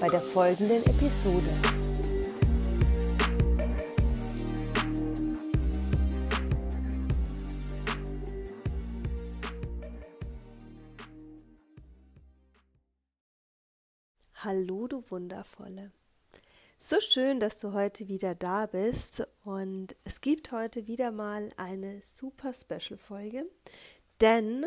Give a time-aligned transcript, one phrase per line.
[0.00, 1.50] bei der folgenden Episode.
[14.36, 15.92] Hallo, du Wundervolle.
[16.78, 22.00] So schön, dass du heute wieder da bist und es gibt heute wieder mal eine
[22.10, 23.44] super Special Folge,
[24.22, 24.64] denn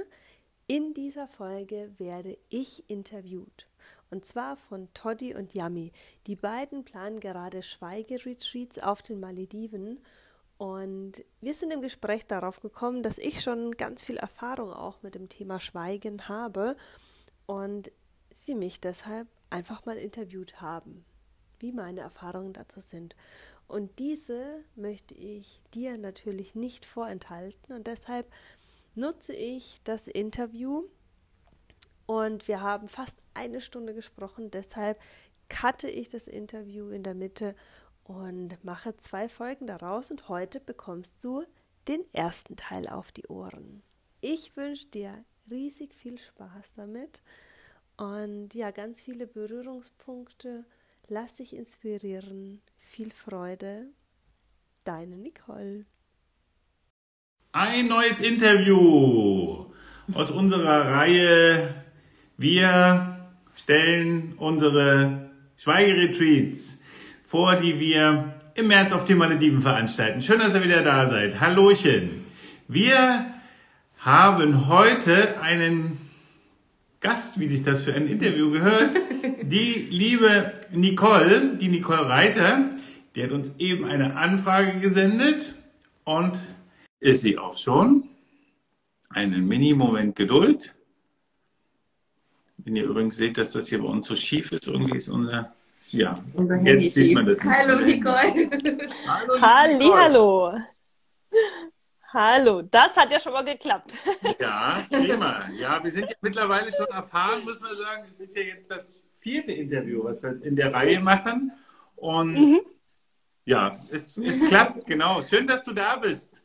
[0.74, 3.68] in dieser Folge werde ich interviewt.
[4.10, 5.92] Und zwar von Toddy und Yami.
[6.26, 10.00] Die beiden planen gerade Schweigeretreats auf den Malediven.
[10.58, 15.14] Und wir sind im Gespräch darauf gekommen, dass ich schon ganz viel Erfahrung auch mit
[15.14, 16.76] dem Thema Schweigen habe
[17.46, 17.92] und
[18.34, 21.06] sie mich deshalb einfach mal interviewt haben,
[21.60, 23.16] wie meine Erfahrungen dazu sind.
[23.68, 28.26] Und diese möchte ich dir natürlich nicht vorenthalten und deshalb
[28.96, 30.84] nutze ich das Interview
[32.06, 34.52] und wir haben fast eine Stunde gesprochen.
[34.52, 35.00] Deshalb
[35.50, 37.56] cutte ich das Interview in der Mitte
[38.04, 40.12] und mache zwei Folgen daraus.
[40.12, 41.44] Und heute bekommst du
[41.88, 43.84] den ersten Teil auf die Ohren.
[44.22, 47.22] Ich wünsche dir riesig viel Spaß damit
[47.98, 50.66] und ja, ganz viele Berührungspunkte.
[51.08, 52.62] Lass dich inspirieren.
[52.78, 53.88] Viel Freude.
[54.84, 55.86] Deine Nicole.
[57.56, 59.66] Ein neues Interview
[60.12, 61.70] aus unserer Reihe.
[62.36, 63.16] Wir
[63.56, 66.82] stellen unsere Schweigeretreats
[67.28, 70.24] vor, die wir im März auf den Malediven veranstalten.
[70.24, 71.40] Schön, dass ihr wieder da seid.
[71.40, 72.26] Hallöchen.
[72.68, 73.28] Wir
[74.00, 76.00] haben heute einen
[77.02, 78.96] Gast, wie sich das für ein Interview gehört.
[79.44, 82.72] Die liebe Nicole, die Nicole Reiter,
[83.16, 85.54] die hat uns eben eine Anfrage gesendet
[86.04, 86.40] und
[87.04, 88.10] ist sie auch schon.
[89.10, 90.74] Einen Mini-Moment Geduld.
[92.58, 95.54] Wenn ihr übrigens seht, dass das hier bei uns so schief ist, irgendwie ist unser.
[95.90, 96.16] Ja,
[96.64, 97.38] jetzt sieht man das.
[97.38, 98.50] Nicht hallo Nicole.
[99.08, 100.58] hallo Halli, hallo.
[102.14, 103.98] Hallo, das hat ja schon mal geklappt.
[104.40, 105.50] Ja, prima.
[105.52, 108.06] Ja, wir sind ja mittlerweile schon erfahren, muss man sagen.
[108.10, 111.52] Es ist ja jetzt das vierte Interview, was wir in der Reihe machen.
[111.98, 112.62] Und mhm.
[113.46, 115.22] ja, es, es klappt, genau.
[115.22, 116.43] Schön, dass du da bist.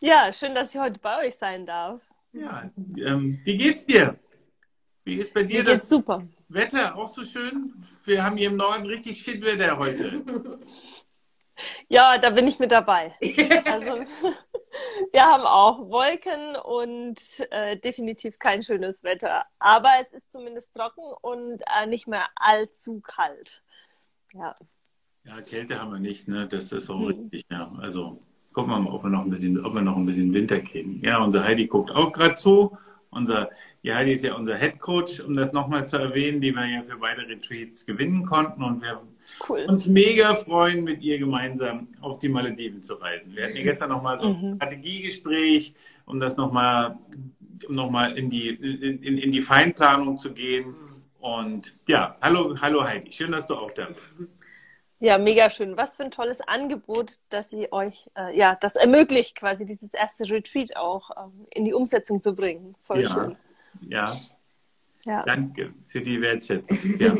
[0.00, 2.00] Ja, schön, dass ich heute bei euch sein darf.
[2.32, 4.18] Ja, ähm, wie geht's dir?
[5.04, 6.22] Wie ist bei dir Mir das super.
[6.48, 6.96] Wetter?
[6.96, 7.84] Auch so schön?
[8.04, 10.24] Wir haben hier im Norden richtig Shitwetter heute.
[11.88, 13.16] Ja, da bin ich mit dabei.
[13.64, 14.04] Also,
[15.12, 17.18] wir haben auch Wolken und
[17.50, 19.44] äh, definitiv kein schönes Wetter.
[19.58, 23.64] Aber es ist zumindest trocken und äh, nicht mehr allzu kalt.
[24.34, 24.54] Ja.
[25.24, 26.46] Ja, Kälte haben wir nicht, ne?
[26.46, 27.06] Das ist auch hm.
[27.06, 27.68] richtig, ja.
[27.80, 28.22] Also
[28.52, 31.00] gucken wir mal, ob wir noch ein bisschen, ob wir noch ein bisschen Winter kriegen.
[31.02, 32.76] Ja, unser Heidi guckt auch gerade zu.
[33.10, 33.50] Unser,
[33.82, 36.82] ja, Heidi ist ja unser Head Coach, um das nochmal zu erwähnen, die wir ja
[36.82, 39.00] für beide Retreats gewinnen konnten und wir
[39.48, 39.64] cool.
[39.68, 43.34] uns mega freuen, mit ihr gemeinsam auf die Malediven zu reisen.
[43.34, 44.56] Wir hatten ja gestern nochmal so ein mhm.
[44.56, 45.74] Strategiegespräch,
[46.06, 46.98] um das nochmal,
[47.66, 50.74] um nochmal in die, in, in die Feinplanung zu gehen.
[51.20, 54.18] Und ja, hallo, hallo Heidi, schön, dass du auch da bist.
[55.00, 55.76] Ja, mega schön.
[55.76, 60.28] Was für ein tolles Angebot, dass sie euch, äh, ja, das ermöglicht, quasi dieses erste
[60.28, 62.74] Retreat auch ähm, in die Umsetzung zu bringen.
[62.84, 63.36] Voll ja, schön.
[63.88, 64.12] Ja.
[65.04, 65.22] ja.
[65.22, 66.78] Danke für die Wertschätzung.
[66.98, 67.14] Ja.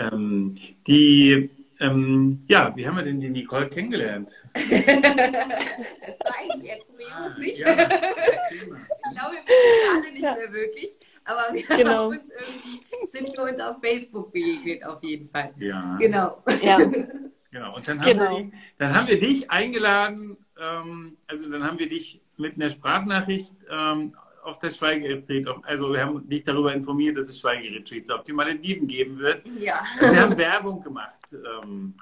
[0.12, 0.52] ähm,
[0.88, 4.32] die, ähm, ja, wie haben wir denn die Nicole kennengelernt?
[4.54, 7.58] das war eigentlich Ekumenius nicht.
[7.58, 7.72] Ja,
[8.50, 10.96] ich glaube, wir wissen alle nicht mehr wirklich.
[11.26, 11.90] Aber wir genau.
[11.90, 15.52] haben uns irgendwie, sind wir uns auf Facebook begegnet, auf jeden Fall.
[15.58, 15.96] Ja.
[15.98, 16.42] Genau.
[16.62, 16.78] Ja.
[17.50, 17.76] genau.
[17.76, 18.38] Und dann haben, genau.
[18.38, 23.54] wir, dann haben wir dich eingeladen, ähm, also dann haben wir dich mit einer Sprachnachricht
[23.70, 24.14] ähm,
[24.44, 28.86] auf das Schweigeretreat, also wir haben dich darüber informiert, dass es Schweigeretreats auf die Malediven
[28.86, 29.42] geben wird.
[29.58, 29.82] Ja.
[29.98, 31.94] Also wir haben Werbung gemacht ähm,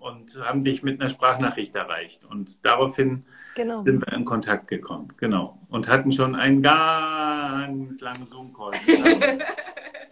[0.00, 2.24] und haben dich mit einer Sprachnachricht erreicht.
[2.24, 3.24] Und daraufhin
[3.54, 3.84] genau.
[3.84, 5.08] sind wir in Kontakt gekommen.
[5.18, 5.58] Genau.
[5.68, 8.72] Und hatten schon einen ganz langen Zoom-Call.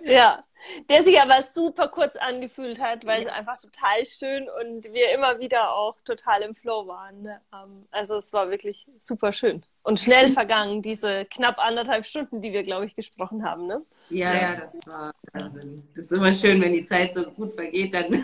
[0.04, 0.44] ja.
[0.88, 3.28] Der sich aber super kurz angefühlt hat, weil ja.
[3.28, 7.22] es einfach total schön und wir immer wieder auch total im Flow waren.
[7.22, 7.40] Ne?
[7.52, 12.52] Ähm, also es war wirklich super schön und schnell vergangen, diese knapp anderthalb Stunden, die
[12.52, 13.66] wir, glaube ich, gesprochen haben.
[13.66, 13.82] Ne?
[14.10, 15.86] Ja, ja, das war Wahnsinn.
[15.94, 18.06] Das ist immer schön, wenn die Zeit so gut vergeht, dann,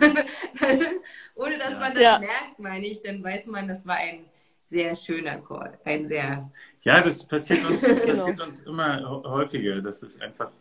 [1.35, 1.79] ohne dass ja.
[1.79, 2.19] man das ja.
[2.19, 4.25] merkt, meine ich, dann weiß man, das war ein
[4.63, 6.49] sehr schöner Chor, ein sehr
[6.85, 8.25] ja, das passiert uns, genau.
[8.25, 10.51] passiert uns immer häufiger, dass es einfach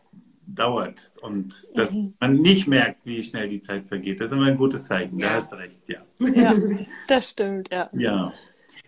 [0.47, 2.15] dauert und dass mhm.
[2.21, 4.21] man nicht merkt, wie schnell die Zeit vergeht.
[4.21, 5.19] Das ist immer ein gutes Zeichen.
[5.19, 5.29] Ja.
[5.29, 6.01] Da hast du recht, ja.
[6.21, 6.55] Ja,
[7.09, 7.89] das stimmt, ja.
[7.93, 8.33] Ja,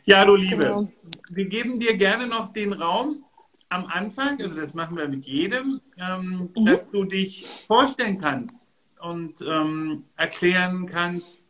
[0.05, 0.89] ja du Liebe, genau.
[1.31, 3.25] wir geben dir gerne noch den Raum
[3.69, 6.65] am Anfang, also das machen wir mit jedem, ähm, mhm.
[6.65, 8.67] dass du dich vorstellen kannst
[9.01, 11.43] und ähm, erklären kannst,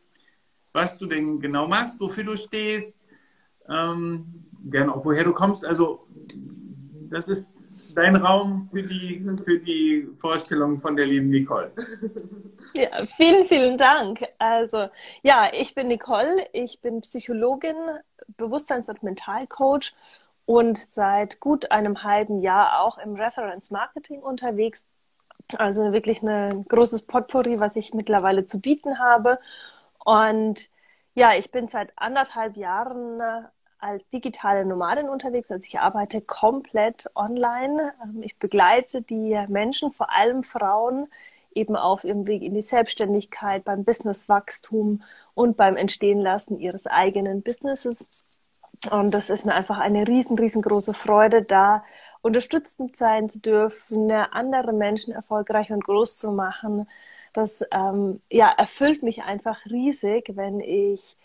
[0.72, 2.98] was du denn genau machst, wofür du stehst,
[3.68, 5.64] ähm, gerne auch woher du kommst.
[5.64, 6.06] Also
[7.08, 11.70] das ist dein Raum für die, für die Vorstellung von der lieben Nicole.
[12.76, 14.26] Ja, vielen, vielen Dank.
[14.38, 14.88] Also
[15.22, 17.76] ja, ich bin Nicole, ich bin Psychologin,
[18.36, 19.94] Bewusstseins- und Mentalcoach
[20.44, 24.86] und seit gut einem halben Jahr auch im Reference Marketing unterwegs.
[25.56, 29.38] Also wirklich ein großes Potpourri, was ich mittlerweile zu bieten habe.
[30.04, 30.68] Und
[31.14, 33.20] ja, ich bin seit anderthalb Jahren
[33.86, 35.50] als digitale Nomadin unterwegs.
[35.50, 37.94] Also ich arbeite komplett online.
[38.02, 41.06] Ähm, ich begleite die Menschen, vor allem Frauen,
[41.54, 45.02] eben auf ihrem Weg in die Selbstständigkeit, beim Businesswachstum
[45.34, 48.06] und beim Entstehenlassen ihres eigenen Businesses.
[48.90, 51.84] Und das ist mir einfach eine riesen, riesengroße Freude, da
[52.22, 56.88] unterstützend sein zu dürfen, andere Menschen erfolgreich und groß zu machen.
[57.32, 61.16] Das ähm, ja, erfüllt mich einfach riesig, wenn ich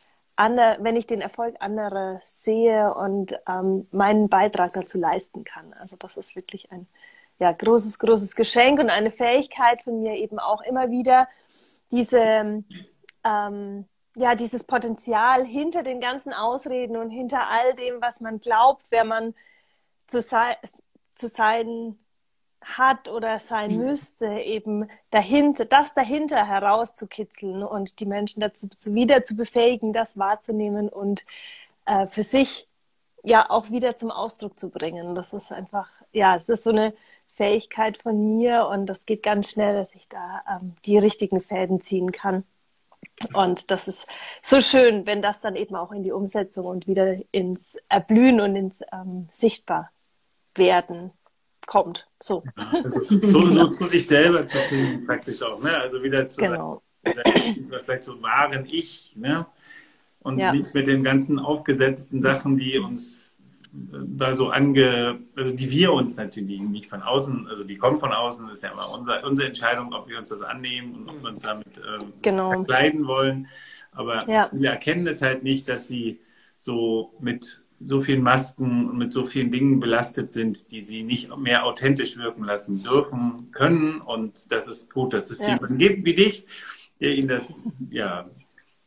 [0.41, 5.71] ander, wenn ich den Erfolg anderer sehe und ähm, meinen Beitrag dazu leisten kann.
[5.73, 6.87] Also das ist wirklich ein
[7.37, 11.27] ja, großes, großes Geschenk und eine Fähigkeit von mir eben auch immer wieder,
[11.91, 12.63] diese,
[13.23, 13.85] ähm,
[14.15, 19.03] ja, dieses Potenzial hinter den ganzen Ausreden und hinter all dem, was man glaubt, wer
[19.03, 19.35] man
[20.07, 20.57] zu, sei,
[21.13, 21.99] zu sein
[22.61, 23.85] hat oder sein mhm.
[23.85, 30.89] müsste, eben dahinter, das dahinter herauszukitzeln und die Menschen dazu wieder zu befähigen, das wahrzunehmen
[30.89, 31.25] und
[31.85, 32.67] äh, für sich
[33.23, 35.15] ja auch wieder zum Ausdruck zu bringen.
[35.15, 36.93] Das ist einfach, ja, es ist so eine
[37.33, 41.81] Fähigkeit von mir und das geht ganz schnell, dass ich da ähm, die richtigen Fäden
[41.81, 42.43] ziehen kann.
[43.33, 44.05] Und das ist
[44.41, 48.55] so schön, wenn das dann eben auch in die Umsetzung und wieder ins Erblühen und
[48.55, 51.11] ins ähm, Sichtbarwerden
[51.71, 52.05] kommt.
[52.19, 52.43] So.
[52.57, 55.63] Also, so, so zu sich selber zu finden, praktisch auch.
[55.63, 55.77] Ne?
[55.77, 56.83] Also wieder zu genau.
[57.05, 59.13] sagen, vielleicht so wahren Ich.
[59.15, 59.45] Ne?
[60.19, 60.51] Und ja.
[60.51, 63.39] nicht mit den ganzen aufgesetzten Sachen, die uns
[63.73, 67.97] äh, da so ange, also die wir uns natürlich nicht von außen, also die kommen
[67.97, 71.09] von außen, das ist ja immer unsere, unsere Entscheidung, ob wir uns das annehmen und
[71.09, 72.49] ob wir uns damit äh, genau.
[72.51, 73.47] verkleiden wollen.
[73.93, 74.49] Aber ja.
[74.49, 76.19] viele erkennen es halt nicht, dass sie
[76.59, 81.35] so mit so vielen Masken und mit so vielen Dingen belastet sind, die sie nicht
[81.37, 84.01] mehr authentisch wirken lassen dürfen, können.
[84.01, 85.55] Und das ist gut, dass es ja.
[85.55, 86.45] jemanden gibt wie dich,
[86.99, 88.29] der ihnen das, ja,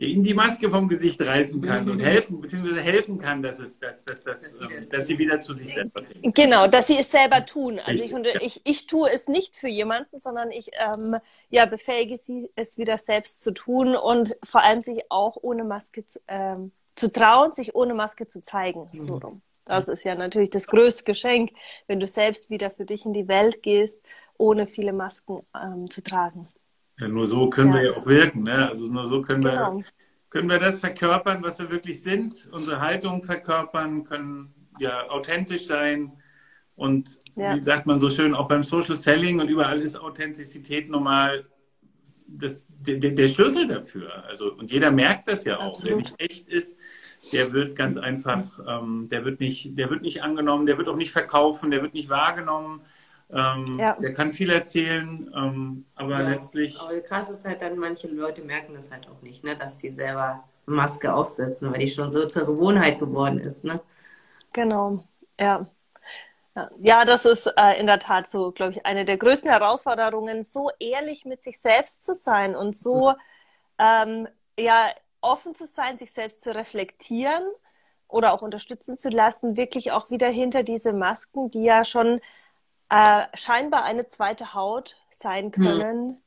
[0.01, 1.93] der ihnen die Maske vom Gesicht reißen kann mhm.
[1.93, 5.41] und helfen, beziehungsweise helfen kann, dass es, dass, dass, dass, dass, ähm, dass sie wieder
[5.41, 6.33] zu sich selber finden.
[6.33, 7.79] Genau, dass sie es selber tun.
[7.79, 8.41] Also ich, und ja.
[8.41, 11.17] ich, ich tue es nicht für jemanden, sondern ich ähm,
[11.49, 16.07] ja, befähige sie, es wieder selbst zu tun und vor allem sich auch ohne Maske
[16.07, 18.89] zu, ähm, zu trauen, sich ohne Maske zu zeigen.
[18.93, 19.23] So mhm.
[19.23, 19.43] rum.
[19.65, 21.51] Das ist ja natürlich das größte Geschenk,
[21.87, 24.03] wenn du selbst wieder für dich in die Welt gehst,
[24.37, 26.47] ohne viele Masken ähm, zu tragen.
[26.99, 27.75] Ja, nur so können ja.
[27.75, 28.43] wir ja auch wirken.
[28.43, 28.69] Ne?
[28.69, 29.79] Also nur so können genau.
[29.79, 29.85] wir,
[30.29, 36.13] können wir das verkörpern, was wir wirklich sind, unsere Haltung verkörpern, können ja authentisch sein.
[36.77, 37.55] Und ja.
[37.55, 41.47] wie sagt man so schön, auch beim Social Selling und überall ist Authentizität normal
[42.39, 44.25] das, der, der Schlüssel dafür.
[44.25, 45.69] Also, und jeder merkt das ja auch.
[45.69, 45.91] Absolut.
[45.91, 46.77] Wer nicht echt ist,
[47.33, 50.97] der wird ganz einfach, ähm, der wird nicht, der wird nicht angenommen, der wird auch
[50.97, 52.83] nicht verkaufen, der wird nicht wahrgenommen.
[53.31, 53.97] Ähm, ja.
[54.01, 56.29] Der kann viel erzählen, ähm, aber ja.
[56.29, 56.79] letztlich.
[56.81, 59.91] Aber krass ist halt dann, manche Leute merken das halt auch nicht, ne, dass sie
[59.91, 63.65] selber Maske aufsetzen, weil die schon so zur Gewohnheit geworden ist.
[63.65, 63.81] Ne?
[64.53, 65.05] Genau,
[65.41, 65.67] ja.
[66.79, 70.71] Ja, das ist äh, in der Tat so, glaube ich, eine der größten Herausforderungen, so
[70.79, 73.15] ehrlich mit sich selbst zu sein und so
[73.79, 77.43] ähm, ja offen zu sein, sich selbst zu reflektieren
[78.07, 82.21] oder auch unterstützen zu lassen, wirklich auch wieder hinter diese Masken, die ja schon
[82.89, 85.51] äh, scheinbar eine zweite Haut sein hm.
[85.51, 86.19] können, mhm.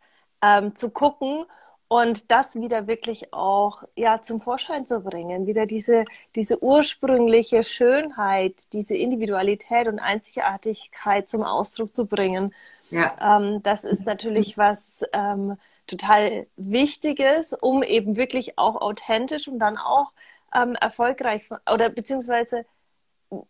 [0.41, 1.45] ähm, zu gucken
[1.89, 8.73] und das wieder wirklich auch ja zum Vorschein zu bringen, wieder diese diese ursprüngliche Schönheit,
[8.73, 12.53] diese Individualität und Einzigartigkeit zum Ausdruck zu bringen.
[12.89, 13.15] Ja.
[13.21, 19.77] Ähm, das ist natürlich was ähm, total Wichtiges, um eben wirklich auch authentisch und dann
[19.77, 20.11] auch
[20.53, 22.65] ähm, erfolgreich oder beziehungsweise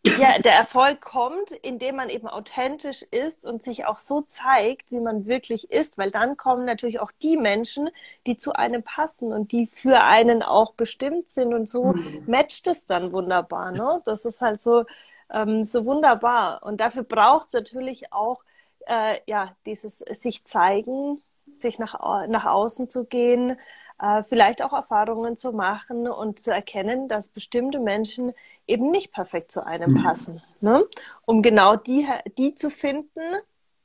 [0.03, 4.99] ja, der Erfolg kommt, indem man eben authentisch ist und sich auch so zeigt, wie
[4.99, 7.89] man wirklich ist, weil dann kommen natürlich auch die Menschen,
[8.25, 12.23] die zu einem passen und die für einen auch bestimmt sind und so mhm.
[12.25, 13.71] matcht es dann wunderbar.
[13.71, 14.01] Ne?
[14.05, 14.85] Das ist halt so,
[15.31, 16.63] ähm, so wunderbar.
[16.63, 18.41] Und dafür braucht es natürlich auch
[18.87, 21.21] äh, ja, dieses sich zeigen,
[21.53, 23.57] sich nach, nach außen zu gehen,
[23.99, 28.33] äh, vielleicht auch Erfahrungen zu machen und zu erkennen, dass bestimmte Menschen
[28.67, 30.03] eben nicht perfekt zu einem mhm.
[30.03, 30.41] passen.
[30.61, 30.85] Ne?
[31.25, 33.21] Um genau die, die zu finden,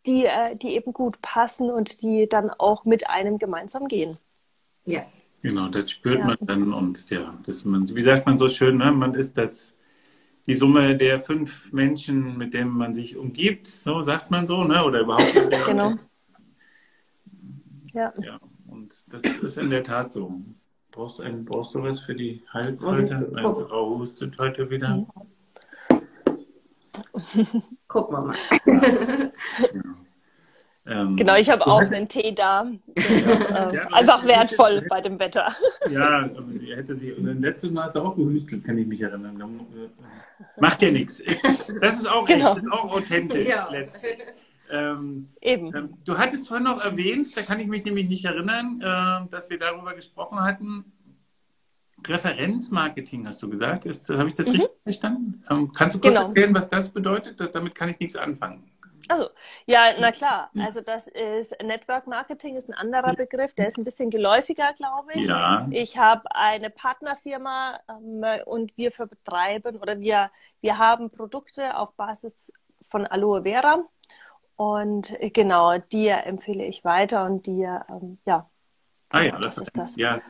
[0.06, 4.16] die, äh, die eben gut passen und die dann auch mit einem gemeinsam gehen.
[4.84, 5.04] Ja.
[5.42, 6.26] Genau, das spürt ja.
[6.26, 8.92] man dann und ja, das man, wie sagt man so schön, ne?
[8.92, 9.76] man ist das
[10.46, 14.84] die Summe der fünf Menschen, mit denen man sich umgibt, so sagt man so, ne?
[14.84, 15.32] Oder überhaupt.
[15.66, 15.94] genau.
[17.92, 18.12] Ja.
[18.20, 18.40] ja.
[19.12, 20.40] Das ist in der Tat so.
[20.90, 23.30] Brauchst, ein, brauchst du was für die Halshalte?
[23.32, 25.06] Meine Frau hustet heute wieder.
[27.88, 29.32] Gucken wir mal.
[29.74, 29.80] Ja.
[30.84, 32.66] Ähm, genau, ich habe auch einen Tee da.
[32.94, 35.54] Ist, äh, ja, einfach wertvoll hätte, bei dem Wetter.
[35.88, 37.12] Ja, aber sie hätte sie.
[37.12, 39.40] Und letztes Mal du auch gehüstelt, kann ich mich erinnern.
[39.40, 41.22] Äh, macht ja nichts.
[41.80, 42.54] Das ist auch, genau.
[42.54, 43.48] das ist auch authentisch.
[43.48, 43.68] Ja.
[44.72, 45.76] Ähm, Eben.
[45.76, 49.50] Ähm, du hattest vorhin noch erwähnt, da kann ich mich nämlich nicht erinnern, äh, dass
[49.50, 50.92] wir darüber gesprochen hatten.
[52.06, 53.84] Referenzmarketing hast du gesagt.
[53.84, 54.52] Habe ich das mhm.
[54.54, 55.44] richtig verstanden?
[55.50, 56.28] Ähm, kannst du kurz genau.
[56.28, 57.38] erklären, was das bedeutet?
[57.38, 58.64] Das, damit kann ich nichts anfangen.
[59.08, 59.28] Also,
[59.66, 60.50] ja, na klar.
[60.56, 65.12] Also das ist Network Marketing ist ein anderer Begriff, der ist ein bisschen geläufiger, glaube
[65.14, 65.26] ich.
[65.26, 65.66] Ja.
[65.70, 72.52] Ich habe eine Partnerfirma ähm, und wir vertreiben oder wir, wir haben Produkte auf Basis
[72.88, 73.84] von Aloe Vera
[74.62, 78.48] und genau, die empfehle ich weiter und die, ähm, ja.
[79.10, 79.96] Ah ja, das, ist das.
[79.96, 80.20] Ja,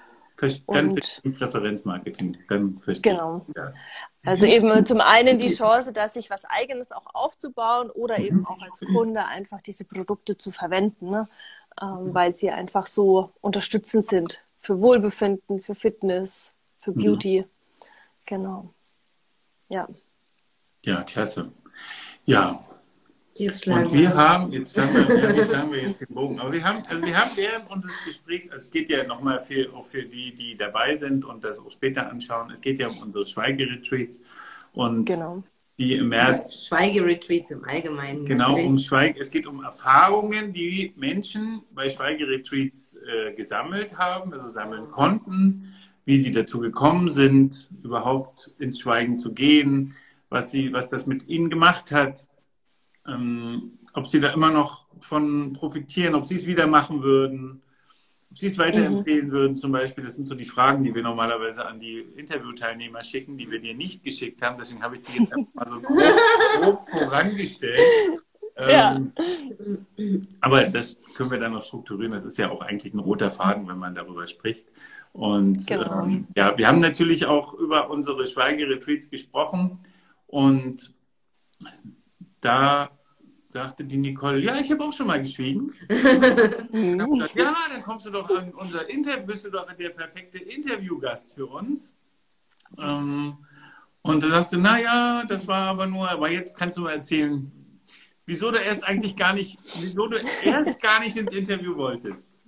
[0.67, 2.39] dann und, Referenzmarketing.
[2.49, 3.45] Dann verstehe genau.
[3.55, 3.75] Ja.
[4.25, 8.61] Also eben zum einen die Chance, dass sich was Eigenes auch aufzubauen oder eben auch
[8.63, 11.29] als Kunde einfach diese Produkte zu verwenden, ne?
[11.81, 17.03] ähm, weil sie einfach so unterstützend sind für Wohlbefinden, für Fitness, für mhm.
[17.03, 17.41] Beauty.
[17.43, 17.47] Mhm.
[18.27, 18.75] Genau.
[19.69, 19.89] Ja.
[20.85, 21.53] Ja, klasse.
[22.25, 22.65] Ja,
[23.39, 26.53] Jetzt und wir haben, jetzt haben wir, ja, jetzt haben wir jetzt den Bogen, aber
[26.53, 29.87] wir haben, also wir haben während unseres Gesprächs, also es geht ja nochmal für, auch
[29.87, 33.25] für die, die dabei sind und das auch später anschauen, es geht ja um unsere
[33.25, 34.21] Schweigeretreats
[34.75, 35.43] und genau.
[35.79, 36.67] die im März.
[36.67, 38.27] Schweigeretreats im Allgemeinen.
[38.27, 38.69] Genau, natürlich.
[38.69, 44.91] um Schweige, es geht um Erfahrungen, die Menschen bei Schweigeretreats äh, gesammelt haben, also sammeln
[44.91, 45.75] konnten,
[46.05, 49.95] wie sie dazu gekommen sind, überhaupt ins Schweigen zu gehen,
[50.29, 52.27] was sie, was das mit ihnen gemacht hat
[53.07, 57.63] ähm, ob Sie da immer noch von profitieren, ob Sie es wieder machen würden,
[58.31, 59.33] ob Sie es weiterempfehlen mhm.
[59.33, 60.05] würden zum Beispiel.
[60.05, 63.75] Das sind so die Fragen, die wir normalerweise an die Interviewteilnehmer schicken, die wir dir
[63.75, 64.57] nicht geschickt haben.
[64.59, 65.99] Deswegen habe ich die jetzt einfach mal so grob,
[66.61, 67.79] grob vorangestellt.
[68.59, 68.97] Ja.
[68.97, 72.13] Ähm, aber das können wir dann noch strukturieren.
[72.13, 74.67] Das ist ja auch eigentlich ein roter Faden, wenn man darüber spricht.
[75.13, 76.05] Und genau.
[76.05, 79.79] ähm, ja, wir haben natürlich auch über unsere Schweigeretreats gesprochen
[80.27, 80.95] und
[82.43, 82.91] da
[83.49, 85.67] sagte die Nicole, ja, ich habe auch schon mal geschwiegen.
[85.89, 86.71] gesagt,
[87.35, 91.47] ja, dann kommst du doch an unser Interview, bist du doch der perfekte Interviewgast für
[91.47, 91.97] uns.
[92.79, 93.39] Ähm,
[94.03, 97.51] und da sagst du, naja, das war aber nur, aber jetzt kannst du mal erzählen,
[98.27, 102.47] wieso du erst eigentlich gar nicht, wieso du erst gar nicht ins Interview wolltest.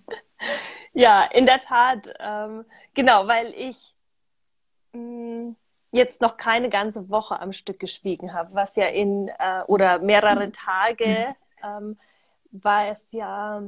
[0.94, 3.94] Ja, in der Tat, ähm, genau, weil ich
[4.92, 5.56] mh, mm,
[5.94, 10.50] jetzt noch keine ganze Woche am Stück geschwiegen habe, was ja in äh, oder mehrere
[10.52, 11.96] Tage, ähm,
[12.50, 13.62] war es ja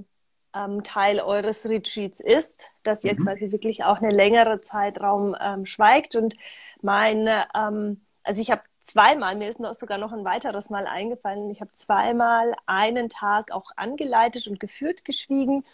[0.54, 3.24] ähm, Teil eures Retreats ist, dass ihr mhm.
[3.24, 6.16] quasi wirklich auch eine längere Zeitraum ähm, schweigt.
[6.16, 6.34] Und
[6.82, 11.50] meine, ähm, also ich habe zweimal, mir ist noch sogar noch ein weiteres Mal eingefallen,
[11.50, 15.64] ich habe zweimal einen Tag auch angeleitet und geführt geschwiegen.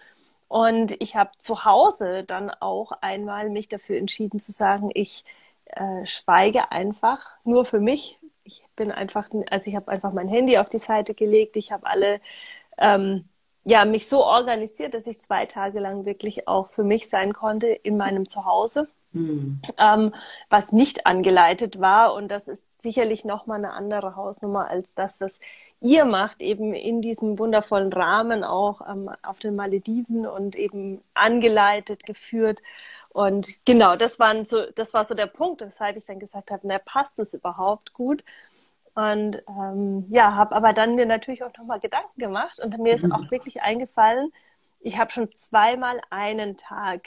[0.49, 5.25] Und ich habe zu Hause dann auch einmal mich dafür entschieden zu sagen, ich
[5.73, 8.21] äh, schweige einfach nur für mich.
[8.45, 11.57] Ich bin einfach, also ich habe einfach mein Handy auf die Seite gelegt.
[11.57, 12.21] Ich habe alle,
[12.79, 13.25] ähm,
[13.65, 17.69] ja, mich so organisiert, dass ich zwei Tage lang wirklich auch für mich sein konnte
[17.69, 18.89] in meinem Zuhause.
[19.13, 19.61] Mhm.
[19.79, 20.15] Ähm,
[20.51, 22.15] was nicht angeleitet war.
[22.15, 25.41] Und das ist sicherlich nochmal eine andere Hausnummer als das, was
[25.81, 32.05] ihr macht, eben in diesem wundervollen Rahmen auch ähm, auf den Malediven und eben angeleitet,
[32.05, 32.63] geführt.
[33.13, 36.67] Und genau, das waren so, das war so der Punkt, weshalb ich dann gesagt habe,
[36.67, 38.25] na, passt es überhaupt gut?
[38.95, 43.11] Und ähm, ja, habe aber dann mir natürlich auch nochmal Gedanken gemacht und mir ist
[43.11, 44.33] auch wirklich eingefallen,
[44.85, 47.03] ich habe schon zweimal einen Tag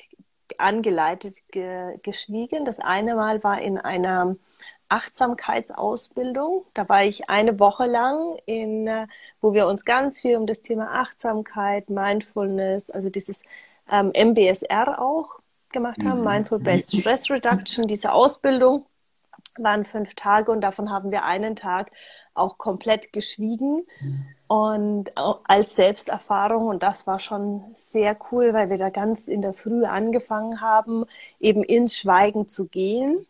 [0.57, 2.65] angeleitet ge geschwiegen.
[2.65, 4.35] Das eine Mal war in einer
[4.89, 6.65] Achtsamkeitsausbildung.
[6.73, 8.89] Da war ich eine Woche lang, in,
[9.41, 13.43] wo wir uns ganz viel um das Thema Achtsamkeit, Mindfulness, also dieses
[13.91, 15.39] ähm, MBSR auch
[15.71, 16.25] gemacht haben, mhm.
[16.25, 18.85] Mindful Based Stress Reduction, diese Ausbildung
[19.57, 21.91] waren fünf Tage und davon haben wir einen Tag
[22.33, 23.85] auch komplett geschwiegen
[24.47, 29.53] und als Selbsterfahrung und das war schon sehr cool, weil wir da ganz in der
[29.53, 31.05] Früh angefangen haben,
[31.39, 33.25] eben ins Schweigen zu gehen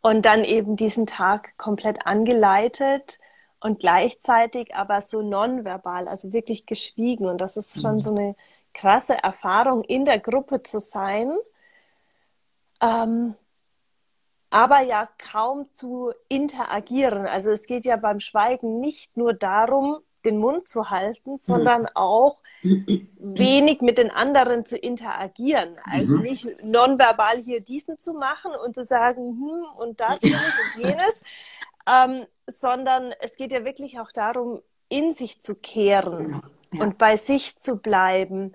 [0.00, 3.18] und dann eben diesen Tag komplett angeleitet
[3.60, 8.00] und gleichzeitig aber so nonverbal, also wirklich geschwiegen und das ist schon mhm.
[8.00, 8.36] so eine
[8.72, 11.32] krasse Erfahrung, in der Gruppe zu sein.
[12.80, 13.34] Ähm,
[14.54, 17.26] aber ja kaum zu interagieren.
[17.26, 21.38] Also es geht ja beim Schweigen nicht nur darum, den Mund zu halten, mhm.
[21.38, 25.76] sondern auch wenig mit den anderen zu interagieren.
[25.82, 26.22] Also mhm.
[26.22, 31.20] nicht nonverbal hier diesen zu machen und zu sagen, hm, und das und jenes,
[31.88, 36.42] ähm, sondern es geht ja wirklich auch darum, in sich zu kehren
[36.78, 38.54] und bei sich zu bleiben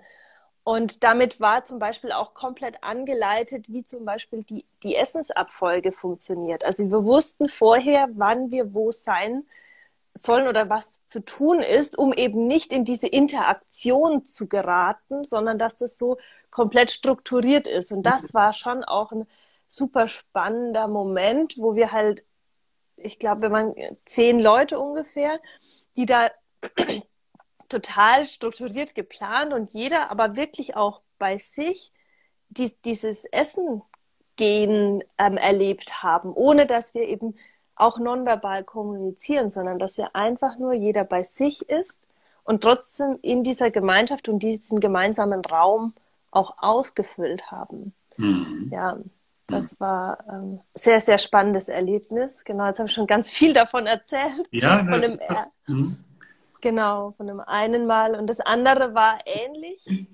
[0.64, 6.64] und damit war zum Beispiel auch komplett angeleitet, wie zum Beispiel die, die Essensabfolge funktioniert.
[6.64, 9.46] Also wir wussten vorher, wann wir wo sein
[10.14, 15.58] sollen oder was zu tun ist, um eben nicht in diese Interaktion zu geraten, sondern
[15.58, 16.18] dass das so
[16.50, 17.92] komplett strukturiert ist.
[17.92, 19.26] Und das war schon auch ein
[19.68, 22.24] super spannender Moment, wo wir halt,
[22.96, 23.74] ich glaube, wenn man
[24.04, 25.40] zehn Leute ungefähr,
[25.96, 26.30] die da
[27.70, 31.92] total strukturiert geplant und jeder aber wirklich auch bei sich
[32.50, 33.82] die, dieses Essen
[34.36, 37.36] gehen ähm, erlebt haben, ohne dass wir eben
[37.76, 42.06] auch nonverbal kommunizieren, sondern dass wir einfach nur jeder bei sich ist
[42.44, 45.94] und trotzdem in dieser Gemeinschaft und diesen gemeinsamen Raum
[46.30, 47.94] auch ausgefüllt haben.
[48.16, 48.68] Mhm.
[48.72, 48.98] Ja,
[49.46, 49.80] das mhm.
[49.80, 52.44] war ähm, sehr, sehr spannendes Erlebnis.
[52.44, 54.48] Genau, jetzt habe ich schon ganz viel davon erzählt.
[54.50, 55.18] Ja, von dem,
[55.66, 56.04] mhm.
[56.60, 58.14] Genau, von dem einen Mal.
[58.14, 60.06] Und das andere war ähnlich.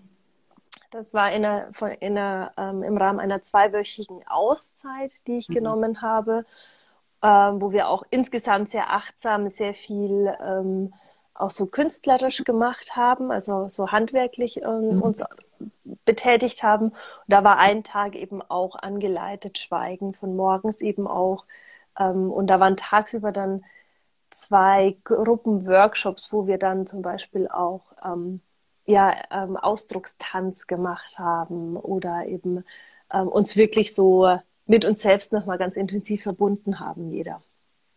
[0.90, 5.48] Das war in einer, von, in einer, ähm, im Rahmen einer zweiwöchigen Auszeit, die ich
[5.48, 5.54] mhm.
[5.54, 6.46] genommen habe,
[7.22, 10.94] ähm, wo wir auch insgesamt sehr achtsam, sehr viel ähm,
[11.34, 15.02] auch so künstlerisch gemacht haben, also so handwerklich ähm, mhm.
[15.02, 15.22] uns
[16.04, 16.86] betätigt haben.
[16.86, 16.94] Und
[17.28, 21.44] da war ein Tag eben auch angeleitet, Schweigen von morgens eben auch.
[21.98, 23.64] Ähm, und da waren tagsüber dann
[24.30, 28.40] zwei Gruppenworkshops, wo wir dann zum Beispiel auch ähm,
[28.86, 32.64] ja, ähm, Ausdruckstanz gemacht haben oder eben
[33.12, 37.42] ähm, uns wirklich so mit uns selbst nochmal ganz intensiv verbunden haben, jeder.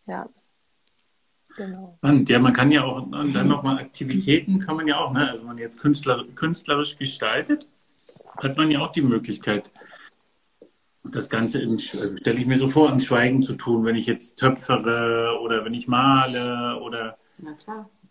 [0.06, 0.28] Ja.
[1.56, 1.98] Genau.
[2.00, 5.28] Und ja, man kann ja auch dann nochmal Aktivitäten kann man ja auch, ne?
[5.28, 7.66] Also wenn man jetzt Künstler, künstlerisch gestaltet,
[8.36, 9.70] hat man ja auch die Möglichkeit,
[11.02, 14.06] das Ganze, im, also stelle ich mir so vor, im Schweigen zu tun, wenn ich
[14.06, 17.18] jetzt töpfere oder wenn ich male oder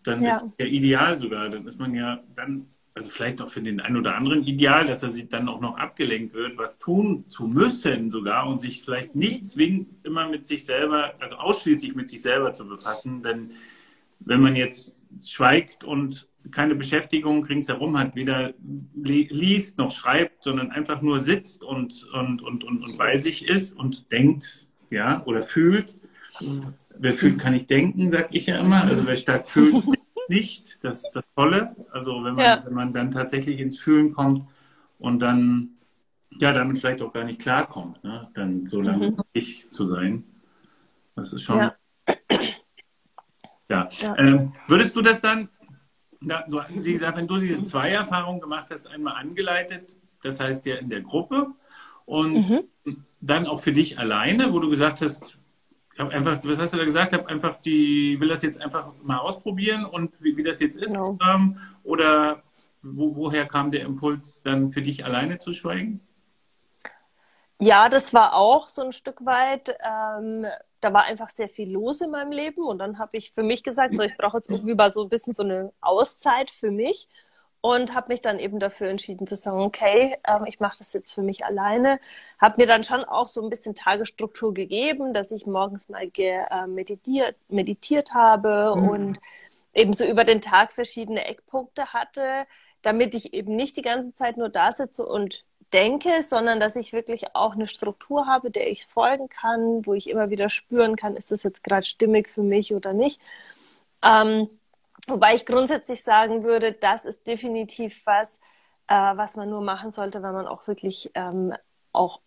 [0.02, 0.36] dann ja.
[0.36, 1.48] ist ja ideal sogar.
[1.48, 5.02] Dann ist man ja dann, also vielleicht auch für den einen oder anderen ideal, dass
[5.02, 9.14] er sich dann auch noch abgelenkt wird, was tun zu müssen sogar und sich vielleicht
[9.14, 13.22] nicht zwingt, immer mit sich selber, also ausschließlich mit sich selber zu befassen.
[13.22, 13.52] Denn
[14.20, 18.54] wenn man jetzt schweigt und keine Beschäftigung ringsherum hat, weder
[18.94, 23.78] liest noch schreibt, sondern einfach nur sitzt und, und, und, und, und bei sich ist
[23.78, 25.94] und denkt, ja, oder fühlt.
[26.98, 28.84] Wer fühlt, kann nicht denken, sag ich ja immer.
[28.84, 29.84] Also wer stark fühlt,
[30.28, 30.84] nicht.
[30.84, 31.76] Das ist das Tolle.
[31.92, 32.64] Also wenn man, ja.
[32.64, 34.46] wenn man dann tatsächlich ins Fühlen kommt
[34.98, 35.70] und dann
[36.38, 38.28] ja damit vielleicht auch gar nicht klarkommt, ne?
[38.34, 39.16] dann so lange mhm.
[39.32, 40.24] ich zu sein.
[41.16, 41.58] Das ist schon.
[41.58, 41.74] Ja.
[43.68, 43.88] ja.
[43.90, 44.18] ja.
[44.18, 45.48] Ähm, würdest du das dann
[46.20, 50.66] na, du, wie gesagt, wenn du diese zwei Erfahrungen gemacht hast, einmal angeleitet, das heißt
[50.66, 51.48] ja in der Gruppe
[52.04, 53.04] und mhm.
[53.20, 55.38] dann auch für dich alleine, wo du gesagt hast,
[55.98, 57.12] habe einfach, was hast du da gesagt?
[57.12, 60.94] Habe einfach die, will das jetzt einfach mal ausprobieren und wie, wie das jetzt ist?
[60.94, 61.18] Genau.
[61.22, 62.42] Ähm, oder
[62.82, 66.00] wo, woher kam der Impuls, dann für dich alleine zu schweigen?
[67.58, 70.46] Ja, das war auch so ein Stück weit ähm,
[70.80, 73.62] da war einfach sehr viel los in meinem Leben und dann habe ich für mich
[73.62, 77.08] gesagt, so ich brauche jetzt irgendwie mal so ein bisschen so eine Auszeit für mich
[77.60, 81.12] und habe mich dann eben dafür entschieden zu sagen, okay, ähm, ich mache das jetzt
[81.12, 82.00] für mich alleine.
[82.40, 86.66] Habe mir dann schon auch so ein bisschen Tagesstruktur gegeben, dass ich morgens mal äh,
[86.66, 88.88] meditiert, meditiert habe mhm.
[88.88, 89.20] und
[89.74, 92.46] eben so über den Tag verschiedene Eckpunkte hatte,
[92.82, 96.92] damit ich eben nicht die ganze Zeit nur da sitze und denke, sondern dass ich
[96.92, 101.16] wirklich auch eine Struktur habe, der ich folgen kann, wo ich immer wieder spüren kann,
[101.16, 103.20] ist das jetzt gerade stimmig für mich oder nicht.
[104.02, 104.48] Ähm,
[105.06, 108.38] wobei ich grundsätzlich sagen würde, das ist definitiv was,
[108.88, 111.54] äh, was man nur machen sollte, wenn man auch wirklich ähm,
[111.92, 112.20] auch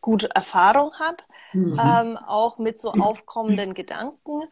[0.00, 1.80] gute Erfahrung hat, mhm.
[1.82, 4.42] ähm, auch mit so aufkommenden Gedanken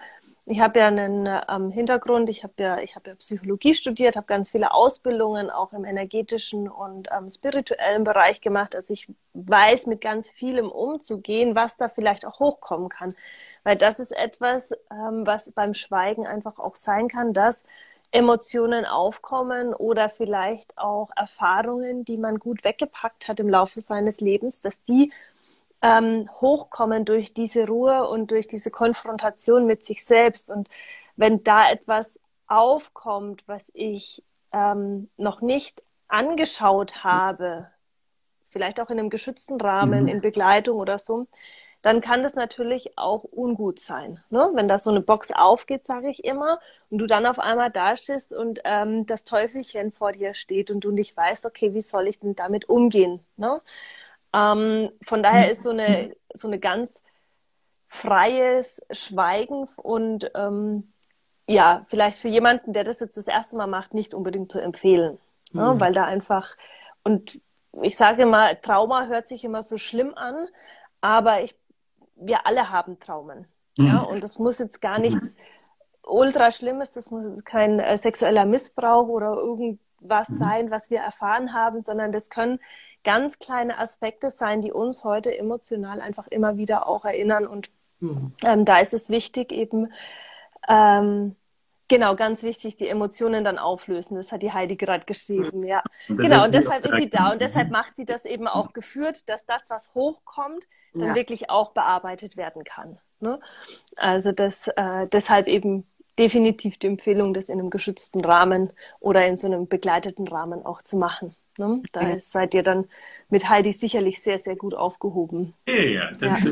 [0.46, 4.26] ich habe ja einen ähm, Hintergrund, ich habe ja, ich habe ja Psychologie studiert, habe
[4.26, 10.02] ganz viele Ausbildungen auch im energetischen und ähm, spirituellen Bereich gemacht, dass ich weiß, mit
[10.02, 13.14] ganz vielem umzugehen, was da vielleicht auch hochkommen kann.
[13.62, 17.64] Weil das ist etwas, ähm, was beim Schweigen einfach auch sein kann, dass
[18.10, 24.60] Emotionen aufkommen oder vielleicht auch Erfahrungen, die man gut weggepackt hat im Laufe seines Lebens,
[24.60, 25.10] dass die
[25.84, 30.50] ähm, hochkommen durch diese Ruhe und durch diese Konfrontation mit sich selbst.
[30.50, 30.70] Und
[31.14, 37.68] wenn da etwas aufkommt, was ich ähm, noch nicht angeschaut habe,
[38.44, 40.08] vielleicht auch in einem geschützten Rahmen, mhm.
[40.08, 41.26] in Begleitung oder so,
[41.82, 44.24] dann kann das natürlich auch ungut sein.
[44.30, 44.50] Ne?
[44.54, 48.32] Wenn da so eine Box aufgeht, sage ich immer, und du dann auf einmal dastehst
[48.32, 52.20] und ähm, das Teufelchen vor dir steht und du nicht weißt, okay, wie soll ich
[52.20, 53.20] denn damit umgehen?
[53.36, 53.60] Ne?
[54.34, 57.02] Ähm, von daher ist so eine, so eine ganz
[57.86, 60.92] freies Schweigen und ähm,
[61.46, 65.18] ja, vielleicht für jemanden, der das jetzt das erste Mal macht, nicht unbedingt zu empfehlen.
[65.52, 65.62] Ne?
[65.62, 65.74] Mhm.
[65.74, 65.80] Ne?
[65.80, 66.56] Weil da einfach,
[67.04, 67.40] und
[67.82, 70.48] ich sage immer, Trauma hört sich immer so schlimm an,
[71.00, 71.54] aber ich,
[72.16, 73.46] wir alle haben Traumen.
[73.78, 73.86] Mhm.
[73.86, 74.00] Ja?
[74.00, 75.36] Und das muss jetzt gar nichts
[76.02, 80.38] ultra Schlimmes, das muss jetzt kein äh, sexueller Missbrauch oder irgendwas mhm.
[80.38, 82.60] sein, was wir erfahren haben, sondern das können
[83.04, 87.46] ganz kleine Aspekte sein, die uns heute emotional einfach immer wieder auch erinnern.
[87.46, 88.32] Und mhm.
[88.42, 89.92] ähm, da ist es wichtig, eben,
[90.68, 91.36] ähm,
[91.88, 94.16] genau, ganz wichtig, die Emotionen dann auflösen.
[94.16, 95.82] Das hat die Heidi gerade geschrieben, ja.
[96.08, 99.28] Und genau, und deshalb ist sie da und deshalb macht sie das eben auch geführt,
[99.28, 101.14] dass das, was hochkommt, dann ja.
[101.14, 102.98] wirklich auch bearbeitet werden kann.
[103.20, 103.40] Ne?
[103.96, 105.84] Also das, äh, deshalb eben
[106.18, 110.82] definitiv die Empfehlung, das in einem geschützten Rahmen oder in so einem begleiteten Rahmen auch
[110.82, 111.34] zu machen.
[111.58, 111.82] Ne?
[111.92, 112.20] Da ja.
[112.20, 112.86] seid ihr dann
[113.30, 115.54] mit Heidi sicherlich sehr, sehr gut aufgehoben.
[115.66, 116.44] Ja, ja, das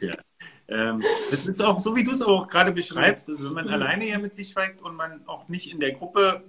[0.00, 0.16] ja.
[0.68, 3.72] Ähm, das ist auch so, wie du es auch gerade beschreibst, also wenn man mhm.
[3.72, 6.42] alleine ja mit sich schweigt und man auch nicht in der Gruppe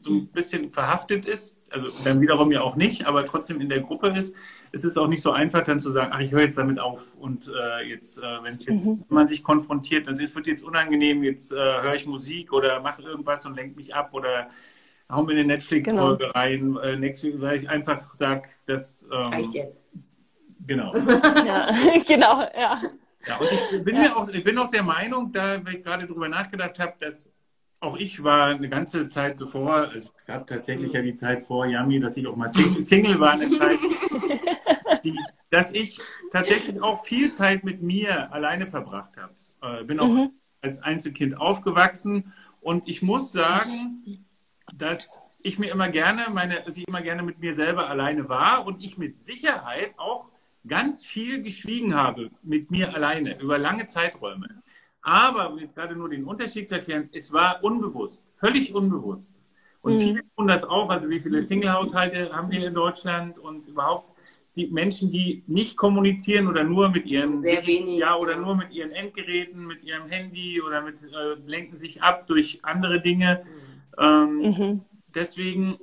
[0.00, 3.80] so ein bisschen verhaftet ist, also dann wiederum ja auch nicht, aber trotzdem in der
[3.80, 4.34] Gruppe ist,
[4.72, 7.16] ist es auch nicht so einfach dann zu sagen, ach, ich höre jetzt damit auf
[7.16, 9.04] und äh, jetzt, äh, wenn es jetzt, mhm.
[9.08, 13.02] man sich konfrontiert, also es wird jetzt unangenehm, jetzt äh, höre ich Musik oder mache
[13.02, 14.48] irgendwas und lenke mich ab oder
[15.10, 16.38] hauen wir eine Netflix-Folge genau.
[16.38, 19.06] rein, äh, nächste, weil ich einfach sage, dass.
[19.12, 19.86] Ähm, Reicht jetzt.
[20.66, 20.94] Genau.
[21.44, 21.70] ja,
[22.06, 22.80] genau, ja.
[23.26, 24.02] Ja, und ich bin, ja.
[24.02, 27.30] Mir auch, ich bin auch der Meinung, da weil ich gerade drüber nachgedacht habe, dass
[27.80, 31.98] auch ich war eine ganze Zeit bevor, es gab tatsächlich ja die Zeit vor Yami,
[31.98, 33.78] dass ich auch mal Single, Single war, eine Zeit,
[35.50, 39.80] dass ich tatsächlich auch viel Zeit mit mir alleine verbracht habe.
[39.80, 40.30] Äh, bin auch mhm.
[40.60, 44.04] als Einzelkind aufgewachsen und ich muss sagen,
[44.74, 48.66] dass ich mir immer gerne meine, dass ich immer gerne mit mir selber alleine war
[48.66, 50.30] und ich mit Sicherheit auch
[50.66, 54.62] ganz viel geschwiegen habe mit mir alleine über lange Zeiträume.
[55.02, 59.32] Aber, um jetzt gerade nur den Unterschied zu erklären, es war unbewusst, völlig unbewusst.
[59.80, 60.00] Und mhm.
[60.00, 64.09] viele tun das auch, also wie viele Single-Haushalte haben wir in Deutschland und überhaupt
[64.66, 67.98] die Menschen, die nicht kommunizieren oder nur mit ihren Sehr wenig.
[67.98, 72.26] ja oder nur mit ihren Endgeräten, mit ihrem Handy oder mit äh, lenken sich ab
[72.26, 73.42] durch andere Dinge.
[73.44, 73.70] Mhm
[74.00, 74.80] ähm, mhm.
[75.14, 75.78] Deswegen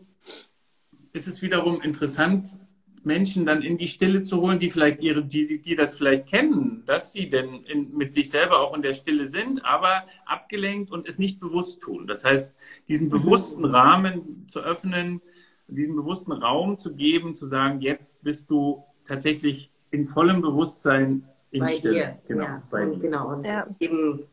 [1.13, 2.45] ist es wiederum interessant,
[3.03, 6.83] Menschen dann in die Stille zu holen, die vielleicht ihre, die, die das vielleicht kennen,
[6.85, 11.07] dass sie denn in, mit sich selber auch in der Stille sind, aber abgelenkt und
[11.07, 12.07] es nicht bewusst tun.
[12.07, 12.53] Das heißt,
[12.89, 13.11] diesen mhm.
[13.11, 15.21] bewussten Rahmen zu öffnen,
[15.67, 21.61] diesen bewussten Raum zu geben, zu sagen, jetzt bist du tatsächlich in vollem Bewusstsein in
[21.61, 21.93] bei Stille.
[21.93, 22.17] Dir.
[22.27, 23.33] Genau, ja, bei und, genau.
[23.33, 23.67] Und ja.
[23.79, 24.27] eben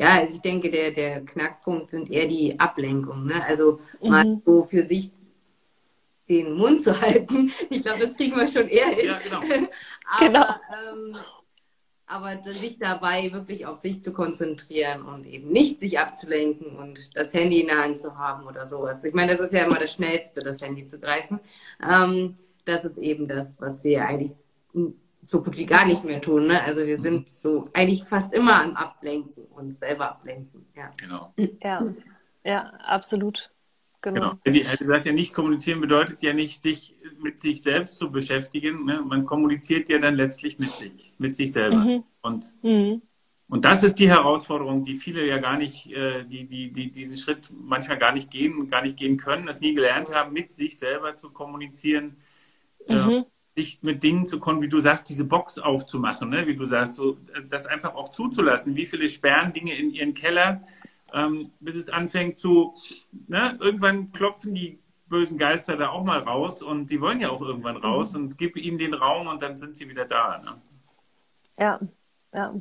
[0.00, 3.26] ja, also ich denke, der, der Knackpunkt sind eher die Ablenkungen.
[3.26, 3.44] Ne?
[3.44, 4.08] Also mhm.
[4.08, 5.10] mal so für sich
[6.26, 7.52] den Mund zu halten.
[7.68, 9.06] Ich glaube, das kriegen wir schon eher hin.
[9.06, 9.40] Ja, genau.
[10.06, 10.44] aber, genau.
[10.88, 11.16] Ähm,
[12.10, 17.32] aber sich dabei wirklich auf sich zu konzentrieren und eben nicht sich abzulenken und das
[17.32, 19.04] Handy in der Hand zu haben oder sowas.
[19.04, 21.38] Ich meine, das ist ja immer das Schnellste, das Handy zu greifen.
[21.82, 24.32] Ähm, das ist eben das, was wir eigentlich
[25.24, 26.48] so gut wie gar nicht mehr tun.
[26.48, 26.62] Ne?
[26.64, 30.66] Also wir sind so eigentlich fast immer am Ablenken, uns selber ablenken.
[30.74, 30.90] Ja.
[31.00, 31.32] Genau.
[31.62, 31.94] Ja,
[32.44, 33.50] ja absolut.
[34.00, 34.20] Genau.
[34.20, 34.38] genau.
[34.46, 38.84] Die, er sagt ja nicht, kommunizieren bedeutet ja nicht, sich mit sich selbst zu beschäftigen.
[38.84, 39.02] Ne?
[39.02, 41.76] Man kommuniziert ja dann letztlich mit sich, mit sich selber.
[41.76, 42.04] Mhm.
[42.22, 43.02] Und, mhm.
[43.48, 47.16] und das ist die Herausforderung, die viele ja gar nicht, äh, die, die, die diesen
[47.16, 50.78] Schritt manchmal gar nicht gehen, gar nicht gehen können, das nie gelernt haben, mit sich
[50.78, 52.16] selber zu kommunizieren.
[52.86, 53.10] Äh, mhm.
[53.10, 53.24] Äh,
[53.56, 56.46] nicht mit Dingen zu kommen, wie du sagst, diese Box aufzumachen, ne?
[56.46, 58.76] wie du sagst, so, das einfach auch zuzulassen.
[58.76, 60.64] Wie viele sperren Dinge in ihren Keller,
[61.14, 62.74] ähm, bis es anfängt zu,
[63.28, 63.56] ne?
[63.60, 67.76] irgendwann klopfen die bösen Geister da auch mal raus und die wollen ja auch irgendwann
[67.76, 67.84] mhm.
[67.84, 70.38] raus und gib ihnen den Raum und dann sind sie wieder da.
[70.38, 70.62] Ne?
[71.58, 71.80] Ja,
[72.32, 72.54] ja.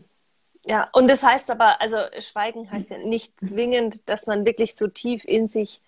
[0.65, 4.88] Ja, und das heißt aber, also Schweigen heißt ja nicht zwingend, dass man wirklich so
[4.88, 5.81] tief in sich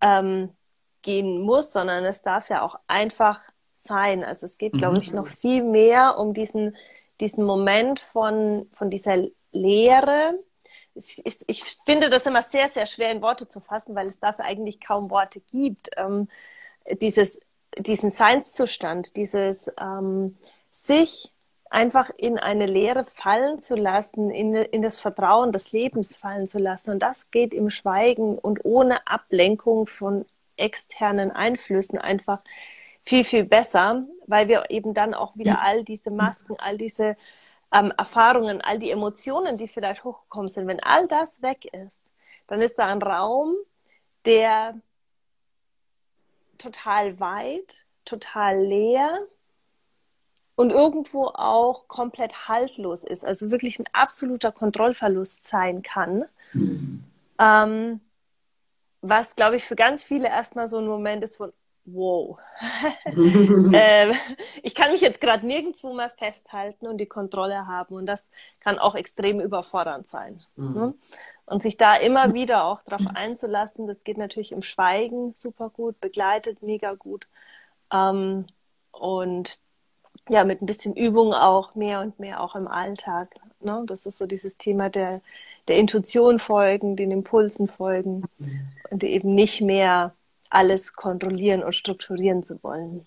[0.00, 0.50] ähm,
[1.02, 3.40] gehen muss, sondern es darf ja auch einfach
[3.74, 4.22] sein.
[4.22, 5.02] Also es geht, glaube mhm.
[5.02, 6.76] ich, noch viel mehr um diesen,
[7.20, 10.38] diesen Moment von, von dieser Leere,
[11.00, 14.20] ich, ich, ich, finde das immer sehr, sehr schwer in Worte zu fassen, weil es
[14.20, 15.90] dafür eigentlich kaum Worte gibt.
[15.96, 16.28] Ähm,
[17.00, 17.40] dieses,
[17.76, 20.36] diesen Seinszustand, dieses ähm,
[20.70, 21.32] sich
[21.70, 26.58] einfach in eine Lehre fallen zu lassen, in, in das Vertrauen des Lebens fallen zu
[26.58, 26.90] lassen.
[26.90, 32.40] Und das geht im Schweigen und ohne Ablenkung von externen Einflüssen einfach
[33.02, 37.16] viel, viel besser, weil wir eben dann auch wieder all diese Masken, all diese
[37.72, 42.02] ähm, Erfahrungen, all die Emotionen, die vielleicht hochgekommen sind, wenn all das weg ist,
[42.46, 43.54] dann ist da ein Raum,
[44.24, 44.74] der
[46.58, 49.20] total weit, total leer
[50.56, 56.24] und irgendwo auch komplett haltlos ist, also wirklich ein absoluter Kontrollverlust sein kann.
[56.52, 57.04] Mhm.
[57.38, 58.00] Ähm,
[59.00, 61.52] was, glaube ich, für ganz viele erstmal so ein Moment ist von,
[61.84, 62.38] wow.
[63.72, 64.12] äh,
[64.62, 67.94] ich kann mich jetzt gerade nirgendwo mehr festhalten und die Kontrolle haben.
[67.94, 68.28] Und das
[68.60, 70.40] kann auch extrem überfordernd sein.
[70.56, 70.74] Mhm.
[70.74, 70.94] Ne?
[71.46, 76.00] Und sich da immer wieder auch darauf einzulassen, das geht natürlich im Schweigen super gut,
[76.00, 77.26] begleitet mega gut.
[77.92, 78.46] Ähm,
[78.92, 79.58] und
[80.28, 83.34] ja, mit ein bisschen Übung auch mehr und mehr auch im Alltag.
[83.60, 83.82] Ne?
[83.86, 85.22] Das ist so dieses Thema der,
[85.66, 88.68] der Intuition folgen, den Impulsen folgen mhm.
[88.90, 90.14] und eben nicht mehr
[90.50, 93.06] alles kontrollieren und strukturieren zu wollen.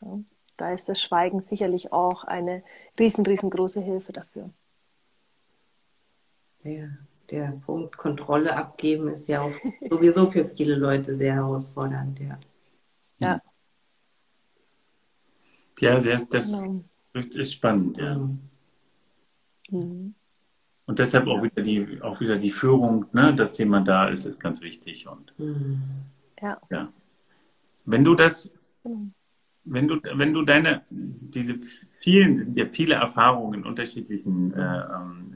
[0.00, 0.18] Ja,
[0.56, 2.62] da ist das Schweigen sicherlich auch eine
[2.98, 4.50] riesen, riesengroße Hilfe dafür.
[6.64, 6.88] Ja,
[7.30, 9.54] der Punkt Kontrolle abgeben ist ja auch
[9.88, 12.18] sowieso für viele Leute sehr herausfordernd.
[12.20, 12.38] Ja.
[13.18, 13.40] Ja,
[15.80, 16.84] ja das, das genau.
[17.12, 17.98] ist spannend.
[17.98, 18.28] Ja.
[19.70, 20.14] Mhm.
[20.86, 24.40] Und deshalb auch wieder die, auch wieder die Führung, ne, dass jemand da ist, ist
[24.40, 25.06] ganz wichtig.
[25.06, 25.80] Und mhm.
[26.40, 26.60] Ja.
[26.70, 26.92] ja.
[27.86, 28.50] Wenn du das,
[28.82, 29.06] genau.
[29.64, 31.56] wenn du, wenn du deine, diese
[31.90, 35.30] vielen, ja, viele Erfahrungen in unterschiedlichen äh, ähm,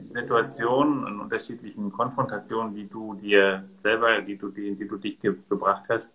[0.00, 5.36] Situationen, in unterschiedlichen Konfrontationen, die du dir selber, die du, die, die du dich ge
[5.48, 6.14] gebracht hast,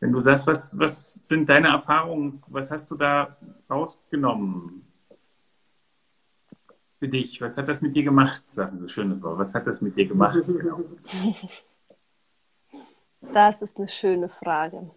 [0.00, 3.36] wenn du sagst, was, was sind deine Erfahrungen, was hast du da
[3.68, 4.84] rausgenommen
[6.98, 7.40] für dich?
[7.40, 8.48] Was hat das mit dir gemacht?
[8.48, 9.38] Sagen so schönes Wort.
[9.38, 10.38] Was hat das mit dir gemacht?
[10.46, 10.84] Genau.
[13.20, 14.90] Das ist eine schöne Frage.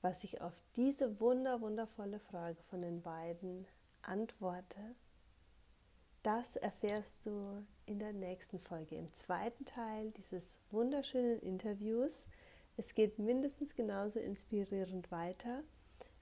[0.00, 3.66] Was ich auf diese wunder, wundervolle Frage von den beiden
[4.02, 4.96] antworte,
[6.22, 12.26] das erfährst du in der nächsten Folge, im zweiten Teil dieses wunderschönen Interviews.
[12.76, 15.62] Es geht mindestens genauso inspirierend weiter.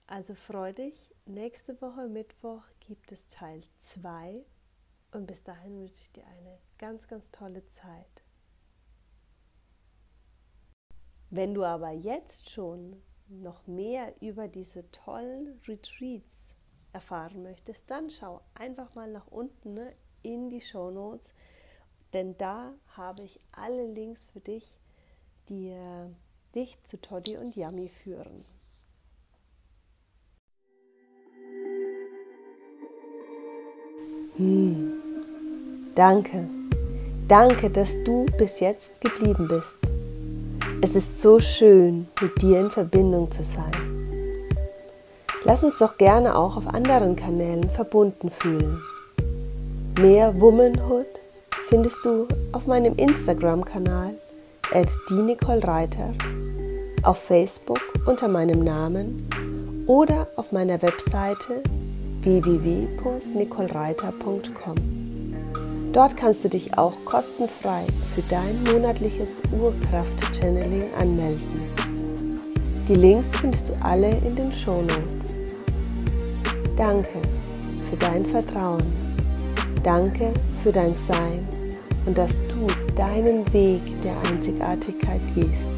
[0.06, 4.44] Also freu dich, nächste Woche Mittwoch gibt es Teil 2
[5.12, 8.19] und bis dahin wünsche ich dir eine ganz, ganz tolle Zeit.
[11.30, 16.52] Wenn du aber jetzt schon noch mehr über diese tollen Retreats
[16.92, 21.32] erfahren möchtest, dann schau einfach mal nach unten ne, in die Show Notes,
[22.12, 24.76] denn da habe ich alle Links für dich,
[25.48, 26.08] die äh,
[26.56, 28.44] dich zu Toddy und Yummy führen.
[34.36, 34.92] Hm.
[35.94, 36.48] Danke.
[37.28, 39.79] Danke, dass du bis jetzt geblieben bist.
[40.82, 43.70] Es ist so schön, mit dir in Verbindung zu sein.
[45.44, 48.80] Lass uns doch gerne auch auf anderen Kanälen verbunden fühlen.
[50.00, 51.20] Mehr Womanhood
[51.68, 54.14] findest du auf meinem Instagram-Kanal
[54.72, 54.88] at
[55.66, 56.12] Reiter,
[57.02, 59.28] auf Facebook unter meinem Namen
[59.86, 61.62] oder auf meiner Webseite
[62.22, 64.99] www.nicolereiter.com.
[65.92, 71.48] Dort kannst du dich auch kostenfrei für dein monatliches Urkraft-Channeling anmelden.
[72.86, 75.34] Die Links findest du alle in den Shownotes.
[76.76, 77.18] Danke
[77.88, 78.82] für dein Vertrauen.
[79.82, 81.46] Danke für dein Sein
[82.06, 85.70] und dass du deinen Weg der Einzigartigkeit gehst.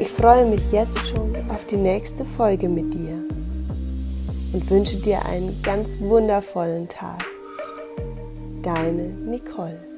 [0.00, 3.22] Ich freue mich jetzt schon auf die nächste Folge mit dir
[4.52, 7.24] und wünsche dir einen ganz wundervollen Tag.
[8.64, 9.93] Deine Nicole.